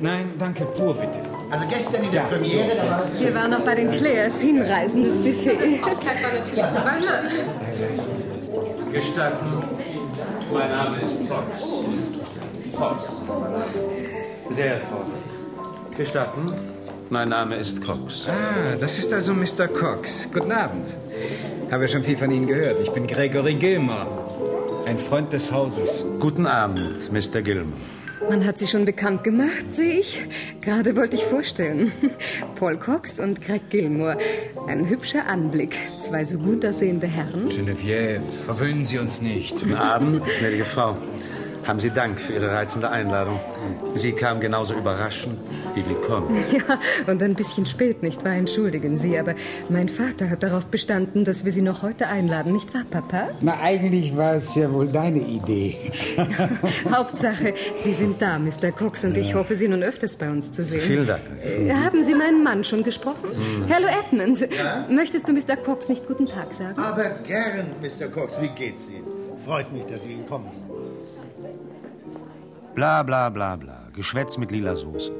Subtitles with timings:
[0.00, 1.18] Nein, danke, pur bitte.
[1.50, 3.18] Also gestern in der Premiere, da war es...
[3.18, 5.80] Wir waren noch bei den Claires, hinreißendes Buffet.
[5.80, 7.02] Brautkleid war natürlich Balmain.
[8.92, 9.46] Gestatten,
[10.52, 11.62] mein Name ist Fox.
[12.76, 13.16] Fox.
[14.50, 15.96] Sehr erfreulich.
[15.96, 16.52] Gestatten,
[17.08, 18.26] mein Name ist Cox.
[18.28, 19.66] Ah, das ist also Mr.
[19.68, 20.28] Cox.
[20.32, 20.84] Guten Abend.
[21.70, 22.80] Habe schon viel von Ihnen gehört.
[22.80, 24.06] Ich bin Gregory Gilmore,
[24.86, 26.04] ein Freund des Hauses.
[26.20, 27.40] Guten Abend, Mr.
[27.40, 27.95] Gilman.
[28.28, 30.20] Man hat sie schon bekannt gemacht, sehe ich.
[30.60, 31.92] Gerade wollte ich vorstellen.
[32.58, 34.18] Paul Cox und Greg Gilmore.
[34.66, 35.76] Ein hübscher Anblick.
[36.00, 37.48] Zwei so gut aussehende Herren.
[37.50, 39.60] Geneviève, verwöhnen Sie uns nicht.
[39.60, 40.96] Guten Abend, gnädige Frau.
[41.66, 43.40] Haben Sie Dank für Ihre reizende Einladung.
[43.96, 45.38] Sie kam genauso überraschend
[45.74, 46.44] wie willkommen.
[46.56, 46.78] Ja,
[47.10, 48.34] und ein bisschen spät, nicht wahr?
[48.34, 49.34] Entschuldigen Sie, aber
[49.68, 53.30] mein Vater hat darauf bestanden, dass wir Sie noch heute einladen, nicht wahr, Papa?
[53.40, 55.76] Na, eigentlich war es ja wohl deine Idee.
[56.92, 58.70] Hauptsache, Sie sind da, Mr.
[58.70, 60.80] Cox, und ich hoffe, Sie nun öfters bei uns zu sehen.
[60.80, 61.22] Vielen Dank.
[61.44, 63.28] Äh, Haben Sie meinen Mann schon gesprochen?
[63.68, 64.48] Hallo, Edmund.
[64.88, 65.56] Möchtest du Mr.
[65.56, 66.78] Cox nicht guten Tag sagen?
[66.78, 68.06] Aber gern, Mr.
[68.08, 69.04] Cox, wie geht's Ihnen?
[69.44, 70.46] Freut mich, dass Sie Ihnen kommen.
[72.76, 73.88] Bla bla bla bla.
[73.94, 75.10] Geschwätz mit lila Soße.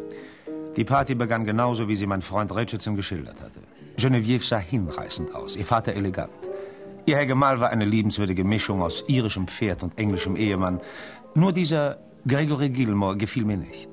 [0.76, 3.60] Die Party begann genauso, wie sie mein Freund Richardson geschildert hatte.
[3.96, 6.50] Genevieve sah hinreißend aus, ihr Vater elegant.
[7.06, 10.82] Ihr Herr Gemahl war eine liebenswürdige Mischung aus irischem Pferd und englischem Ehemann.
[11.34, 11.96] Nur dieser
[12.28, 13.88] Gregory Gilmore gefiel mir nicht.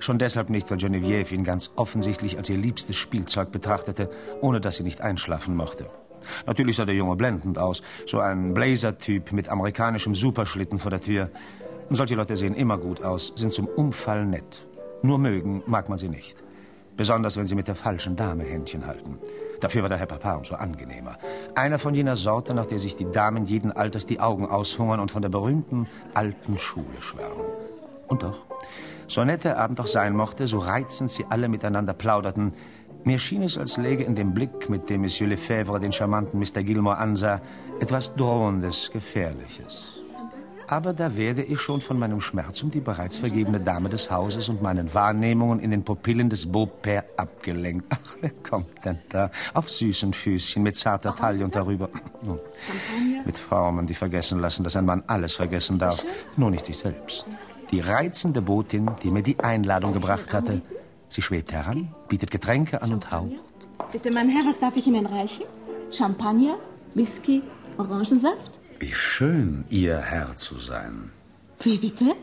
[0.00, 4.74] Schon deshalb nicht, weil Genevieve ihn ganz offensichtlich als ihr liebstes Spielzeug betrachtete, ohne dass
[4.74, 5.88] sie nicht einschlafen mochte.
[6.46, 11.30] Natürlich sah der Junge blendend aus, so ein Blazer-Typ mit amerikanischem Superschlitten vor der Tür.
[11.90, 14.66] Solche Leute sehen immer gut aus, sind zum Umfall nett.
[15.02, 16.42] Nur mögen mag man sie nicht.
[16.96, 19.18] Besonders, wenn sie mit der falschen Dame Händchen halten.
[19.60, 21.18] Dafür war der Herr Papa umso angenehmer.
[21.54, 25.10] Einer von jener Sorte, nach der sich die Damen jeden Alters die Augen aushungern und
[25.10, 27.46] von der berühmten alten Schule schwärmen.
[28.08, 28.38] Und doch,
[29.08, 32.54] so nett der Abend auch sein mochte, so reizend sie alle miteinander plauderten,
[33.04, 36.62] mir schien es, als läge in dem Blick, mit dem Monsieur Lefebvre den charmanten Mr.
[36.62, 37.42] Gilmore ansah,
[37.80, 40.03] etwas Drohendes, Gefährliches.
[40.66, 44.48] Aber da werde ich schon von meinem Schmerz um die bereits vergebene Dame des Hauses
[44.48, 47.86] und meinen Wahrnehmungen in den Pupillen des Beaupère abgelenkt.
[47.90, 49.30] Ach, wer kommt denn da?
[49.52, 51.90] Auf süßen Füßchen, mit zarter Taille und darüber.
[52.22, 52.40] Nun,
[53.26, 56.02] mit Formen, die vergessen lassen, dass ein Mann alles vergessen darf,
[56.36, 57.26] nur nicht sich selbst.
[57.70, 60.62] Die reizende Botin, die mir die Einladung gebracht hatte,
[61.08, 63.32] sie schwebt heran, bietet Getränke an und haucht.
[63.92, 65.44] Bitte, mein Herr, was darf ich Ihnen reichen?
[65.90, 66.56] Champagner,
[66.94, 67.42] Whisky,
[67.76, 68.63] Orangensaft?
[68.84, 71.10] Wie schön, Ihr Herr zu sein.
[71.62, 72.14] Wie bitte?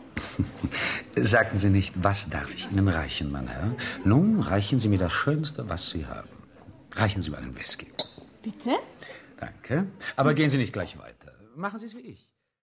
[1.16, 3.74] Sagten Sie nicht, was darf ich Ihnen reichen, mein Herr?
[4.04, 6.28] Nun reichen Sie mir das Schönste, was Sie haben.
[6.92, 7.88] Reichen Sie mir einen Whisky.
[8.44, 8.78] Bitte?
[9.40, 9.88] Danke.
[10.14, 11.32] Aber gehen Sie nicht gleich weiter.
[11.56, 12.31] Machen Sie es wie ich.